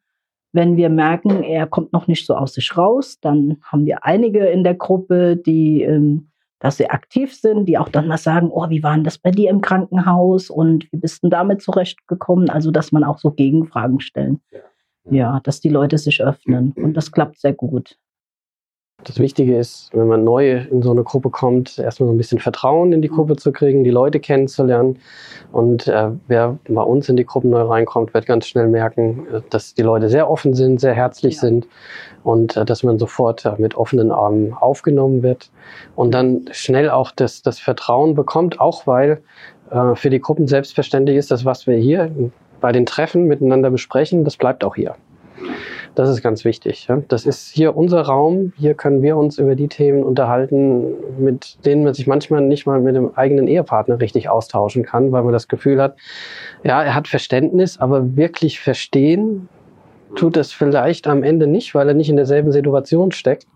[0.53, 4.47] Wenn wir merken, er kommt noch nicht so aus sich raus, dann haben wir einige
[4.47, 8.69] in der Gruppe, die ähm, dass sie aktiv sind, die auch dann mal sagen, oh,
[8.71, 12.49] wie war denn das bei dir im Krankenhaus und wie bist du damit zurechtgekommen?
[12.51, 14.41] Also, dass man auch so Gegenfragen stellen.
[14.51, 14.61] Ja,
[15.11, 17.99] ja dass die Leute sich öffnen und das klappt sehr gut.
[19.07, 22.41] Das Wichtige ist, wenn man neu in so eine Gruppe kommt, erstmal so ein bisschen
[22.41, 24.99] Vertrauen in die Gruppe zu kriegen, die Leute kennenzulernen.
[25.53, 29.41] Und äh, wer bei uns in die Gruppen neu reinkommt, wird ganz schnell merken, äh,
[29.49, 31.43] dass die Leute sehr offen sind, sehr herzlich ja.
[31.43, 31.69] sind
[32.25, 35.51] und äh, dass man sofort äh, mit offenen Armen aufgenommen wird
[35.95, 39.23] und dann schnell auch das, das Vertrauen bekommt, auch weil
[39.71, 42.11] äh, für die Gruppen selbstverständlich ist, dass was wir hier
[42.61, 44.97] bei den Treffen miteinander besprechen, das bleibt auch hier.
[45.97, 46.89] Das ist ganz wichtig.
[46.89, 47.03] Ja?
[47.09, 48.53] Das ist hier unser Raum.
[48.59, 52.81] Hier können wir uns über die Themen unterhalten, mit denen man sich manchmal nicht mal
[52.83, 55.97] mit dem eigenen Ehepartner richtig austauschen kann, weil man das Gefühl hat,
[56.63, 59.49] ja, er hat Verständnis, aber wirklich verstehen
[60.17, 63.47] tut es vielleicht am Ende nicht, weil er nicht in derselben Situation steckt.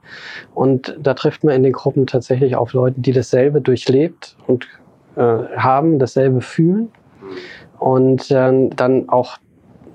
[0.55, 4.67] Und da trifft man in den Gruppen tatsächlich auf Leute, die dasselbe durchlebt und
[5.17, 5.21] äh,
[5.57, 6.91] haben, dasselbe fühlen
[7.79, 9.37] und äh, dann auch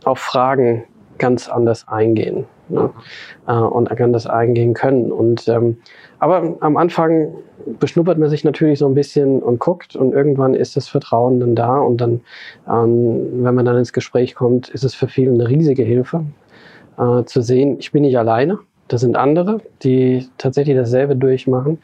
[0.03, 0.83] auf Fragen
[1.17, 2.89] ganz anders eingehen ne?
[3.47, 5.11] äh, und anders eingehen können.
[5.11, 5.77] Und ähm,
[6.19, 7.33] aber am Anfang
[7.79, 11.55] beschnuppert man sich natürlich so ein bisschen und guckt und irgendwann ist das Vertrauen dann
[11.55, 12.21] da und dann,
[12.69, 16.23] ähm, wenn man dann ins Gespräch kommt, ist es für viele eine riesige Hilfe
[16.97, 21.79] äh, zu sehen, ich bin nicht alleine, das sind andere, die tatsächlich dasselbe durchmachen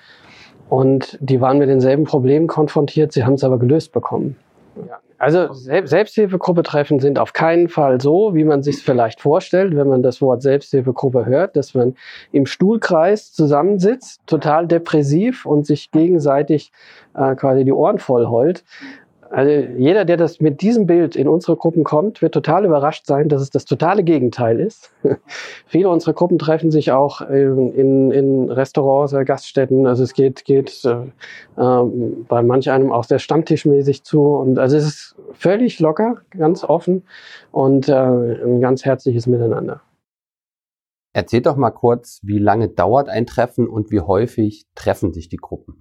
[0.70, 4.36] und die waren mit denselben Problemen konfrontiert, sie haben es aber gelöst bekommen.
[4.88, 5.00] Ja.
[5.22, 10.02] Also Selbsthilfegruppe treffen sind auf keinen Fall so, wie man sich vielleicht vorstellt, wenn man
[10.02, 11.94] das Wort Selbsthilfegruppe hört, dass man
[12.32, 16.72] im Stuhlkreis zusammensitzt, total depressiv und sich gegenseitig
[17.14, 18.64] äh, quasi die Ohren voll heult.
[19.32, 23.30] Also jeder, der das mit diesem Bild in unsere Gruppen kommt, wird total überrascht sein,
[23.30, 24.94] dass es das totale Gegenteil ist.
[25.68, 29.88] Viele unserer Gruppen treffen sich auch in, in, Restaurants Gaststätten.
[29.88, 31.06] Also es geht, geht äh,
[31.56, 31.84] äh,
[32.28, 34.22] bei manch einem auch sehr stammtischmäßig zu.
[34.22, 37.04] Und also es ist völlig locker, ganz offen
[37.54, 39.80] und äh, ein ganz herzliches Miteinander.
[41.14, 45.38] Erzählt doch mal kurz, wie lange dauert ein Treffen und wie häufig treffen sich die
[45.38, 45.80] Gruppen?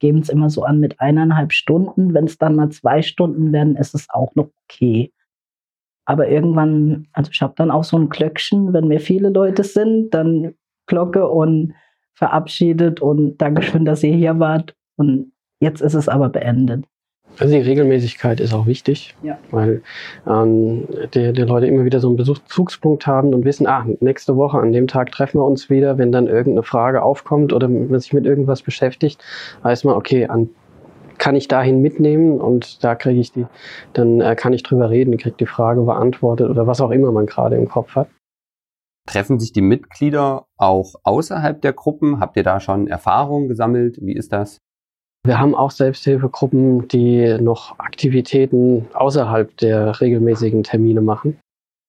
[0.00, 2.12] Geben es immer so an mit eineinhalb Stunden.
[2.12, 5.12] Wenn es dann mal zwei Stunden werden, ist es auch noch okay.
[6.06, 10.12] Aber irgendwann, also ich habe dann auch so ein Glöckchen, wenn wir viele Leute sind,
[10.12, 10.54] dann
[10.86, 11.74] Glocke und
[12.14, 14.74] verabschiedet und Dankeschön, dass ihr hier wart.
[14.96, 16.84] Und jetzt ist es aber beendet.
[17.38, 19.38] Also die Regelmäßigkeit ist auch wichtig, ja.
[19.50, 19.82] weil
[20.26, 24.58] ähm, die, die Leute immer wieder so einen Bezugspunkt haben und wissen, ah, nächste Woche
[24.58, 28.12] an dem Tag treffen wir uns wieder, wenn dann irgendeine Frage aufkommt oder man sich
[28.12, 29.24] mit irgendwas beschäftigt,
[29.62, 30.50] weiß man, okay, an
[31.20, 33.46] kann ich dahin mitnehmen und da kriege ich die,
[33.92, 37.26] dann äh, kann ich drüber reden, kriege die Frage beantwortet oder was auch immer man
[37.26, 38.08] gerade im Kopf hat.
[39.06, 42.20] Treffen sich die Mitglieder auch außerhalb der Gruppen?
[42.20, 43.98] Habt ihr da schon Erfahrungen gesammelt?
[44.00, 44.58] Wie ist das?
[45.26, 51.38] Wir haben auch Selbsthilfegruppen, die noch Aktivitäten außerhalb der regelmäßigen Termine machen.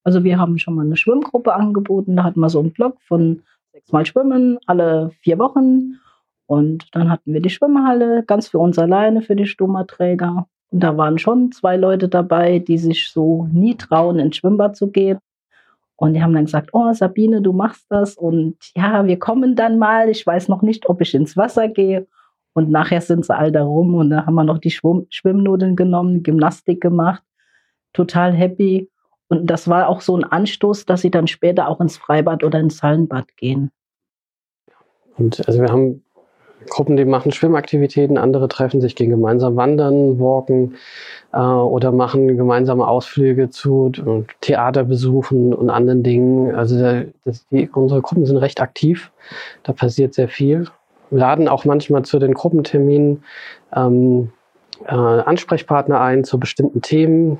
[0.03, 2.17] Also wir haben schon mal eine Schwimmgruppe angeboten.
[2.17, 5.99] Da hatten wir so einen Blog von sechsmal Schwimmen alle vier Wochen.
[6.45, 10.47] Und dann hatten wir die Schwimmhalle ganz für uns alleine, für die Stummerträger.
[10.69, 14.87] Und da waren schon zwei Leute dabei, die sich so nie trauen, ins Schwimmbad zu
[14.87, 15.19] gehen.
[15.95, 18.17] Und die haben dann gesagt, oh Sabine, du machst das.
[18.17, 20.09] Und ja, wir kommen dann mal.
[20.09, 22.07] Ich weiß noch nicht, ob ich ins Wasser gehe.
[22.53, 25.75] Und nachher sind sie all da rum und da haben wir noch die Schwimm Schwimmnudeln
[25.75, 27.23] genommen, Gymnastik gemacht,
[27.93, 28.89] total happy.
[29.29, 32.59] Und das war auch so ein Anstoß, dass sie dann später auch ins Freibad oder
[32.59, 33.71] ins Hallenbad gehen.
[35.17, 36.03] Und also wir haben
[36.69, 40.75] Gruppen, die machen Schwimmaktivitäten, andere treffen sich, gehen gemeinsam wandern, walken
[41.33, 43.91] äh, oder machen gemeinsame Ausflüge zu
[44.41, 46.53] Theaterbesuchen und anderen Dingen.
[46.53, 49.11] Also das, die, unsere Gruppen sind recht aktiv,
[49.63, 50.67] da passiert sehr viel
[51.11, 53.23] laden auch manchmal zu den Gruppenterminen
[53.75, 54.31] ähm,
[54.85, 57.39] äh, Ansprechpartner ein zu bestimmten Themen,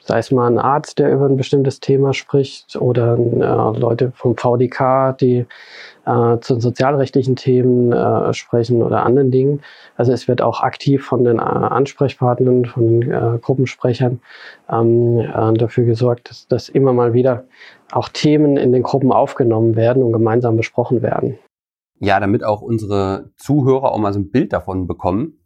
[0.00, 4.36] sei es mal ein Arzt, der über ein bestimmtes Thema spricht oder äh, Leute vom
[4.36, 5.46] VDK, die
[6.06, 9.62] äh, zu sozialrechtlichen Themen äh, sprechen oder anderen Dingen.
[9.96, 14.20] Also es wird auch aktiv von den äh, Ansprechpartnern, von den äh, Gruppensprechern
[14.70, 17.44] ähm, äh, dafür gesorgt, dass, dass immer mal wieder
[17.92, 21.38] auch Themen in den Gruppen aufgenommen werden und gemeinsam besprochen werden.
[22.00, 25.38] Ja, damit auch unsere Zuhörer auch mal so ein Bild davon bekommen.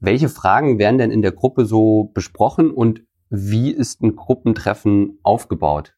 [0.00, 5.94] Welche Fragen werden denn in der Gruppe so besprochen und wie ist ein Gruppentreffen aufgebaut?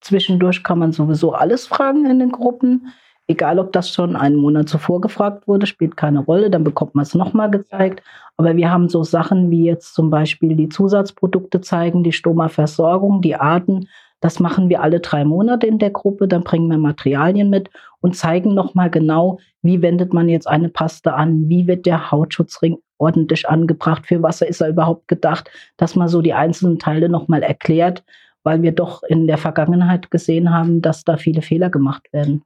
[0.00, 2.92] Zwischendurch kann man sowieso alles fragen in den Gruppen.
[3.26, 7.04] Egal, ob das schon einen Monat zuvor gefragt wurde, spielt keine Rolle, dann bekommt man
[7.04, 8.02] es nochmal gezeigt.
[8.36, 13.36] Aber wir haben so Sachen wie jetzt zum Beispiel die Zusatzprodukte zeigen, die Stoma-Versorgung, die
[13.36, 13.88] Arten,
[14.24, 16.26] das machen wir alle drei Monate in der Gruppe.
[16.28, 17.68] Dann bringen wir Materialien mit
[18.04, 22.76] und zeigen nochmal genau, wie wendet man jetzt eine Paste an, wie wird der Hautschutzring
[22.98, 27.42] ordentlich angebracht, für was ist er überhaupt gedacht, dass man so die einzelnen Teile nochmal
[27.42, 28.04] erklärt,
[28.42, 32.42] weil wir doch in der Vergangenheit gesehen haben, dass da viele Fehler gemacht werden.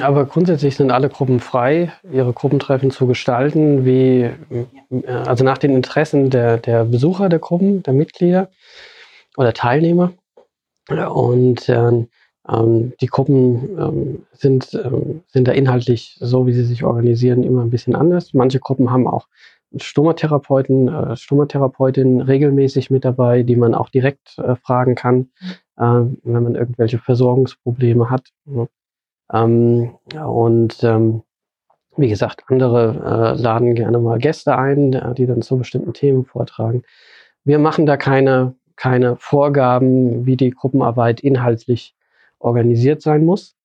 [0.00, 4.30] Aber grundsätzlich sind alle Gruppen frei, ihre Gruppentreffen zu gestalten, wie,
[5.06, 8.48] also nach den Interessen der, der Besucher der Gruppen, der Mitglieder
[9.36, 10.14] oder Teilnehmer.
[10.88, 12.08] Und ähm,
[12.50, 17.62] ähm, die Gruppen ähm, sind, ähm, sind da inhaltlich, so wie sie sich organisieren, immer
[17.62, 18.34] ein bisschen anders.
[18.34, 19.28] Manche Gruppen haben auch
[19.76, 25.28] Stomatherapeuten, äh, Stomatherapeutin regelmäßig mit dabei, die man auch direkt äh, fragen kann,
[25.76, 28.28] äh, wenn man irgendwelche Versorgungsprobleme hat.
[29.32, 31.22] Ähm, und ähm,
[31.96, 36.24] wie gesagt, andere äh, laden gerne mal Gäste ein, äh, die dann zu bestimmten Themen
[36.24, 36.82] vortragen.
[37.44, 41.96] Wir machen da keine keine Vorgaben, wie die Gruppenarbeit inhaltlich
[42.38, 43.56] organisiert sein muss.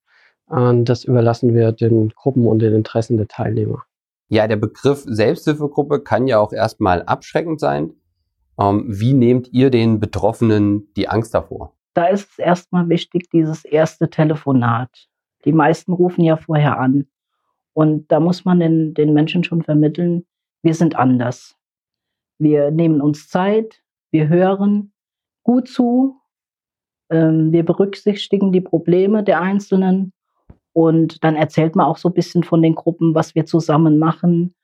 [0.46, 3.84] Und das überlassen wir den Gruppen und den Interessen der Teilnehmer.
[4.30, 7.94] Ja, der Begriff Selbsthilfegruppe kann ja auch erstmal abschreckend sein.
[8.60, 11.74] Ähm, wie nehmt ihr den Betroffenen die Angst davor?
[11.94, 15.08] Da ist es erstmal wichtig, dieses erste Telefonat.
[15.46, 17.08] Die meisten rufen ja vorher an.
[17.74, 20.26] Und da muss man den, den Menschen schon vermitteln,
[20.62, 21.56] wir sind anders.
[22.38, 24.94] Wir nehmen uns Zeit, wir hören,
[25.44, 26.18] gut zu.
[27.14, 30.12] Ähm, wir berücksichtigen die Probleme der Einzelnen
[30.74, 34.56] und dann erzählt man auch so ein bisschen von den Gruppen, was wir zusammen machen.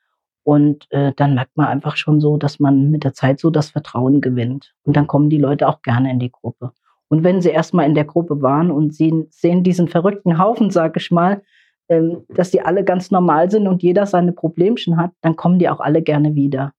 [0.43, 3.69] Und äh, dann merkt man einfach schon so, dass man mit der Zeit so das
[3.69, 4.73] Vertrauen gewinnt.
[4.83, 6.71] Und dann kommen die Leute auch gerne in die Gruppe.
[7.07, 10.97] Und wenn sie erstmal in der Gruppe waren und sie sehen diesen verrückten Haufen, sag
[10.97, 11.43] ich mal,
[11.87, 15.69] ähm, dass die alle ganz normal sind und jeder seine Problemchen hat, dann kommen die
[15.69, 16.73] auch alle gerne wieder.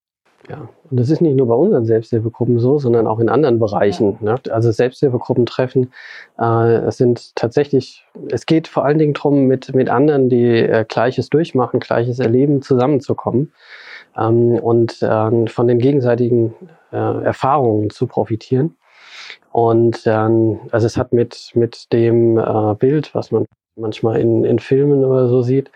[0.48, 4.16] Ja, und das ist nicht nur bei unseren Selbsthilfegruppen so, sondern auch in anderen Bereichen.
[4.20, 4.36] Ne?
[4.50, 5.92] Also Selbsthilfegruppentreffen
[6.38, 11.28] äh, sind tatsächlich, es geht vor allen Dingen darum, mit, mit anderen, die äh, Gleiches
[11.28, 13.52] durchmachen, Gleiches erleben, zusammenzukommen
[14.16, 16.54] ähm, und äh, von den gegenseitigen
[16.90, 18.76] äh, Erfahrungen zu profitieren.
[19.52, 23.46] Und ähm, also es hat mit, mit dem äh, Bild, was man
[23.80, 25.68] manchmal in, in Filmen oder so sieht,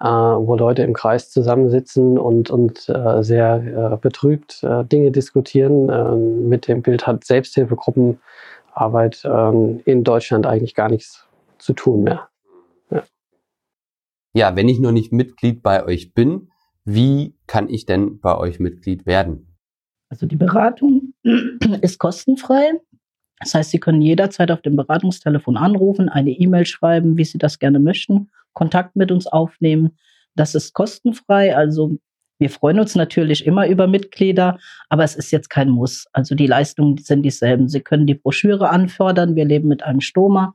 [0.00, 5.88] äh, wo Leute im Kreis zusammensitzen und, und äh, sehr äh, betrübt äh, Dinge diskutieren.
[5.88, 11.26] Äh, mit dem Bild hat Selbsthilfegruppenarbeit äh, in Deutschland eigentlich gar nichts
[11.58, 12.28] zu tun mehr.
[12.90, 13.02] Ja.
[14.34, 16.48] ja, wenn ich noch nicht Mitglied bei euch bin,
[16.84, 19.46] wie kann ich denn bei euch Mitglied werden?
[20.08, 21.12] Also die Beratung
[21.82, 22.72] ist kostenfrei.
[23.40, 27.58] Das heißt, Sie können jederzeit auf dem Beratungstelefon anrufen, eine E-Mail schreiben, wie Sie das
[27.58, 29.96] gerne möchten, Kontakt mit uns aufnehmen.
[30.34, 31.56] Das ist kostenfrei.
[31.56, 31.98] Also
[32.38, 36.06] wir freuen uns natürlich immer über Mitglieder, aber es ist jetzt kein Muss.
[36.12, 37.68] Also die Leistungen sind dieselben.
[37.68, 39.36] Sie können die Broschüre anfordern.
[39.36, 40.54] Wir leben mit einem Stoma.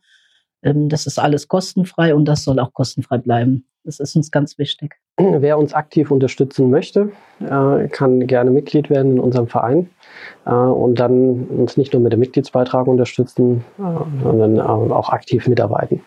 [0.64, 3.68] Ähm, das ist alles kostenfrei und das soll auch kostenfrei bleiben.
[3.86, 4.96] Das ist uns ganz wichtig.
[5.18, 9.92] Wer uns aktiv unterstützen möchte, äh, kann gerne Mitglied werden in unserem Verein
[10.46, 16.02] äh, und dann uns nicht nur mit dem Mitgliedsbeitrag unterstützen, äh, sondern auch aktiv mitarbeiten.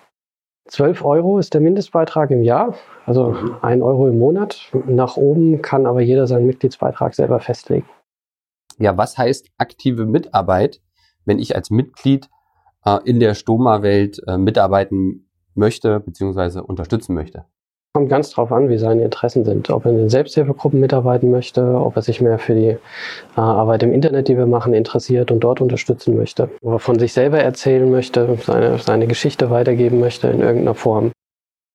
[0.67, 2.75] 12 Euro ist der Mindestbeitrag im Jahr,
[3.07, 4.71] also 1 Euro im Monat.
[4.87, 7.87] Nach oben kann aber jeder seinen Mitgliedsbeitrag selber festlegen.
[8.79, 10.81] Ja, was heißt aktive Mitarbeit,
[11.25, 12.29] wenn ich als Mitglied
[13.05, 16.61] in der Stoma-Welt mitarbeiten möchte bzw.
[16.61, 17.47] unterstützen möchte?
[17.99, 19.71] Kommt ganz drauf an, wie seine Interessen sind.
[19.71, 22.79] Ob er in den Selbsthilfegruppen mitarbeiten möchte, ob er sich mehr für die äh,
[23.35, 26.49] Arbeit im Internet, die wir machen, interessiert und dort unterstützen möchte.
[26.63, 31.11] Ob er von sich selber erzählen möchte, seine, seine Geschichte weitergeben möchte in irgendeiner Form.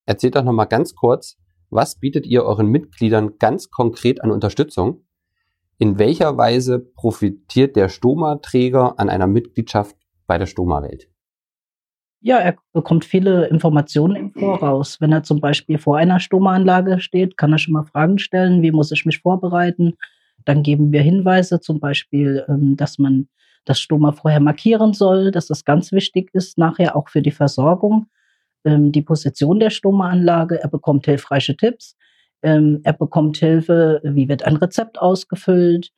[0.05, 1.35] Erzählt doch nochmal ganz kurz,
[1.69, 5.03] was bietet ihr euren Mitgliedern ganz konkret an Unterstützung?
[5.77, 11.09] In welcher Weise profitiert der Stoma-Träger an einer Mitgliedschaft bei der Stoma-Welt?
[12.25, 15.01] Ja, er bekommt viele Informationen im Voraus.
[15.01, 18.71] Wenn er zum Beispiel vor einer Stomaanlage steht, kann er schon mal Fragen stellen, wie
[18.71, 19.95] muss ich mich vorbereiten.
[20.45, 23.27] Dann geben wir Hinweise, zum Beispiel, ähm, dass man
[23.65, 28.07] das Stoma vorher markieren soll, dass das ganz wichtig ist, nachher auch für die Versorgung.
[28.63, 31.97] Ähm, die Position der Stomaanlage, er bekommt hilfreiche Tipps.
[32.41, 35.91] Ähm, er bekommt Hilfe, wie wird ein Rezept ausgefüllt,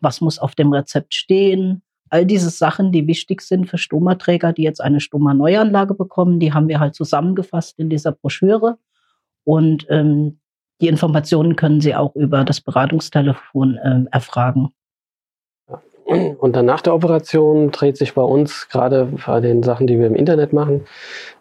[0.00, 1.82] was muss auf dem Rezept stehen,
[2.14, 6.68] all diese Sachen, die wichtig sind für Stomaträger, die jetzt eine Stoma-Neuanlage bekommen, die haben
[6.68, 8.78] wir halt zusammengefasst in dieser Broschüre.
[9.42, 10.38] Und ähm,
[10.80, 14.68] die Informationen können Sie auch über das Beratungstelefon ähm, erfragen.
[16.04, 20.06] Und dann nach der Operation dreht sich bei uns gerade bei den Sachen, die wir
[20.06, 20.82] im Internet machen,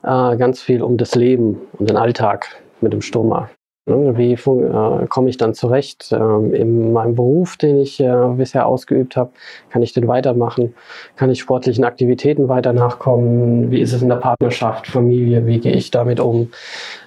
[0.02, 2.48] äh, ganz viel um das Leben und den Alltag
[2.82, 3.52] mit dem Stoma.
[3.86, 8.66] Ne, wie äh, komme ich dann zurecht ähm, in meinem Beruf, den ich äh, bisher
[8.66, 9.32] ausgeübt habe?
[9.72, 10.74] Kann ich den weitermachen?
[11.18, 13.72] Kann ich sportlichen Aktivitäten weiter nachkommen?
[13.72, 15.46] Wie ist es in der Partnerschaft, Familie?
[15.48, 16.52] Wie gehe ich damit um?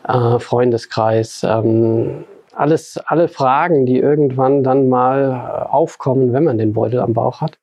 [0.07, 1.47] Äh, Freundeskreis?
[1.49, 7.15] Ähm, alles, alle Fragen, die irgendwann dann mal äh, aufkommen, wenn man den Beutel am
[7.15, 7.59] Bauch hat.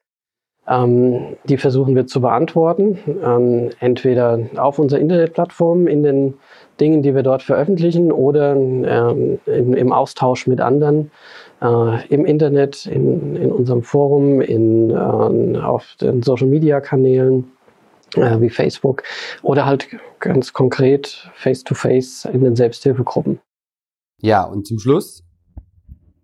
[0.65, 6.34] Ähm, die versuchen wir zu beantworten, ähm, entweder auf unserer Internetplattform in den
[6.80, 11.12] Dingen, die wir dort veröffentlichen oder ähm, in, im Austausch mit anderen
[11.62, 17.52] äh, im Internet, in, in unserem Forum, in, äh, auf den Social-Media-Kanälen
[18.15, 19.04] äh, wie Facebook
[19.41, 19.88] oder halt
[20.19, 23.39] ganz konkret face-to-face -face in den Selbsthilfegruppen.
[24.21, 25.23] Ja, und zum Schluss,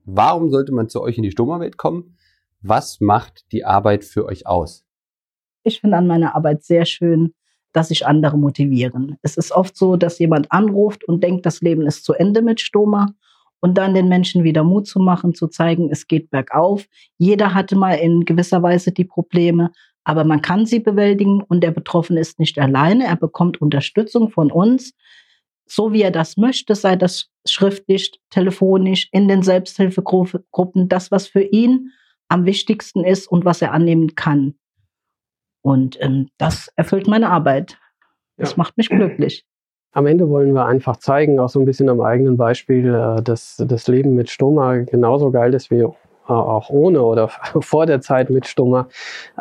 [0.05, 2.15] warum sollte man zu euch in die Stoma-Welt kommen?
[2.61, 4.85] Was macht die Arbeit für euch aus?
[5.63, 7.33] Ich finde an meiner Arbeit sehr schön,
[7.71, 9.17] dass sich andere motivieren.
[9.21, 12.59] Es ist oft so, dass jemand anruft und denkt, das Leben ist zu Ende mit
[12.59, 13.13] Stoma
[13.61, 16.85] und dann den Menschen wieder Mut zu machen, zu zeigen, es geht bergauf.
[17.17, 19.71] Jeder hatte mal in gewisser Weise die Probleme,
[20.03, 23.05] aber man kann sie bewältigen und der Betroffene ist nicht alleine.
[23.05, 24.93] Er bekommt Unterstützung von uns,
[25.65, 31.43] so wie er das möchte, sei das schriftlich, telefonisch, in den Selbsthilfegruppen, das, was für
[31.43, 31.91] ihn
[32.29, 34.55] am wichtigsten ist und was er annehmen kann.
[35.61, 37.77] Und ähm, das erfüllt meine Arbeit.
[38.37, 38.57] Das ja.
[38.57, 39.45] macht mich glücklich.
[39.91, 43.57] Am Ende wollen wir einfach zeigen, auch so ein bisschen am eigenen Beispiel, äh, dass
[43.57, 45.91] das Leben mit Stoma genauso geil ist wie äh,
[46.27, 47.27] auch ohne oder
[47.59, 48.87] vor der Zeit mit Stoma,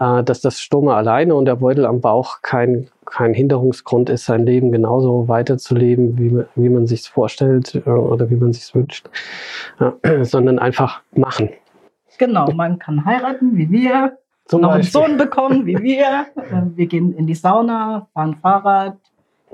[0.00, 4.46] äh, dass das Stoma alleine und der Beutel am Bauch kein, kein Hinderungsgrund ist, sein
[4.46, 9.08] Leben genauso weiterzuleben, wie, wie man sich vorstellt oder wie man sich wünscht,
[10.22, 11.50] sondern einfach machen.
[12.18, 16.26] Genau, man kann heiraten wie wir, Zum noch einen Sohn bekommen wie wir.
[16.76, 18.96] Wir gehen in die Sauna, fahren Fahrrad,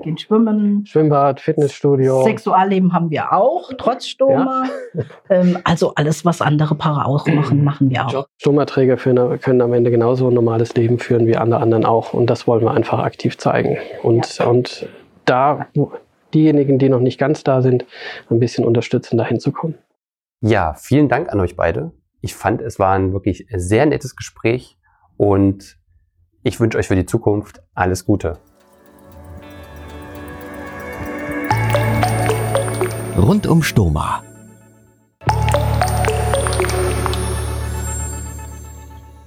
[0.03, 0.85] gehen schwimmen.
[0.85, 2.23] Schwimmbad, Fitnessstudio.
[2.23, 4.65] Sexualleben haben wir auch, trotz Stoma.
[4.93, 5.03] Ja.
[5.27, 8.27] Ähm, also alles, was andere Paare auch machen, machen wir auch.
[8.37, 12.13] Stomaträger können am Ende genauso ein normales Leben führen wie alle anderen auch.
[12.13, 13.77] Und das wollen wir einfach aktiv zeigen.
[14.03, 14.45] Und, ja.
[14.45, 14.87] und
[15.25, 15.67] da
[16.33, 17.85] diejenigen, die noch nicht ganz da sind,
[18.29, 19.75] ein bisschen unterstützen, dahin zu kommen.
[20.41, 21.91] Ja, vielen Dank an euch beide.
[22.25, 24.79] Ich fand, es war ein wirklich sehr nettes Gespräch
[25.15, 25.77] und
[26.41, 28.39] ich wünsche euch für die Zukunft alles Gute.
[33.15, 34.23] Rund um Stoma.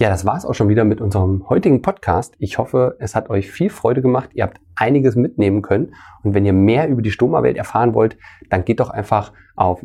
[0.01, 2.35] Ja, das war es auch schon wieder mit unserem heutigen Podcast.
[2.41, 4.31] Ich hoffe, es hat euch viel Freude gemacht.
[4.33, 5.95] Ihr habt einiges mitnehmen können.
[6.25, 8.19] Und wenn ihr mehr über die Stoma-Welt erfahren wollt,
[8.51, 9.85] dann geht doch einfach auf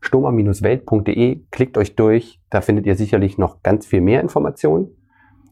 [0.00, 2.40] www.stoma-welt.de, klickt euch durch.
[2.50, 4.96] Da findet ihr sicherlich noch ganz viel mehr Informationen.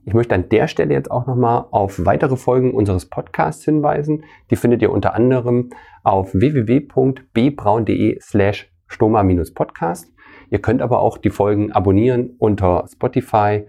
[0.04, 4.24] Ich möchte an der Stelle jetzt auch nochmal auf weitere Folgen unseres Podcasts hinweisen.
[4.50, 5.70] Die findet ihr unter anderem
[6.02, 10.10] auf www.bbraun.de slash stoma-podcast.
[10.50, 13.66] Ihr könnt aber auch die Folgen abonnieren unter Spotify,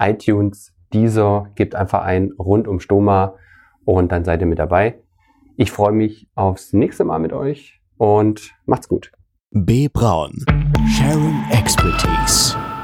[0.00, 1.50] iTunes, Deezer.
[1.54, 3.36] Gebt einfach ein rund um Stoma
[3.84, 5.00] und dann seid ihr mit dabei.
[5.56, 9.12] Ich freue mich aufs nächste Mal mit euch und macht's gut.
[9.64, 9.86] B.
[9.88, 10.32] Braun.
[10.96, 12.75] Sharing Expertise.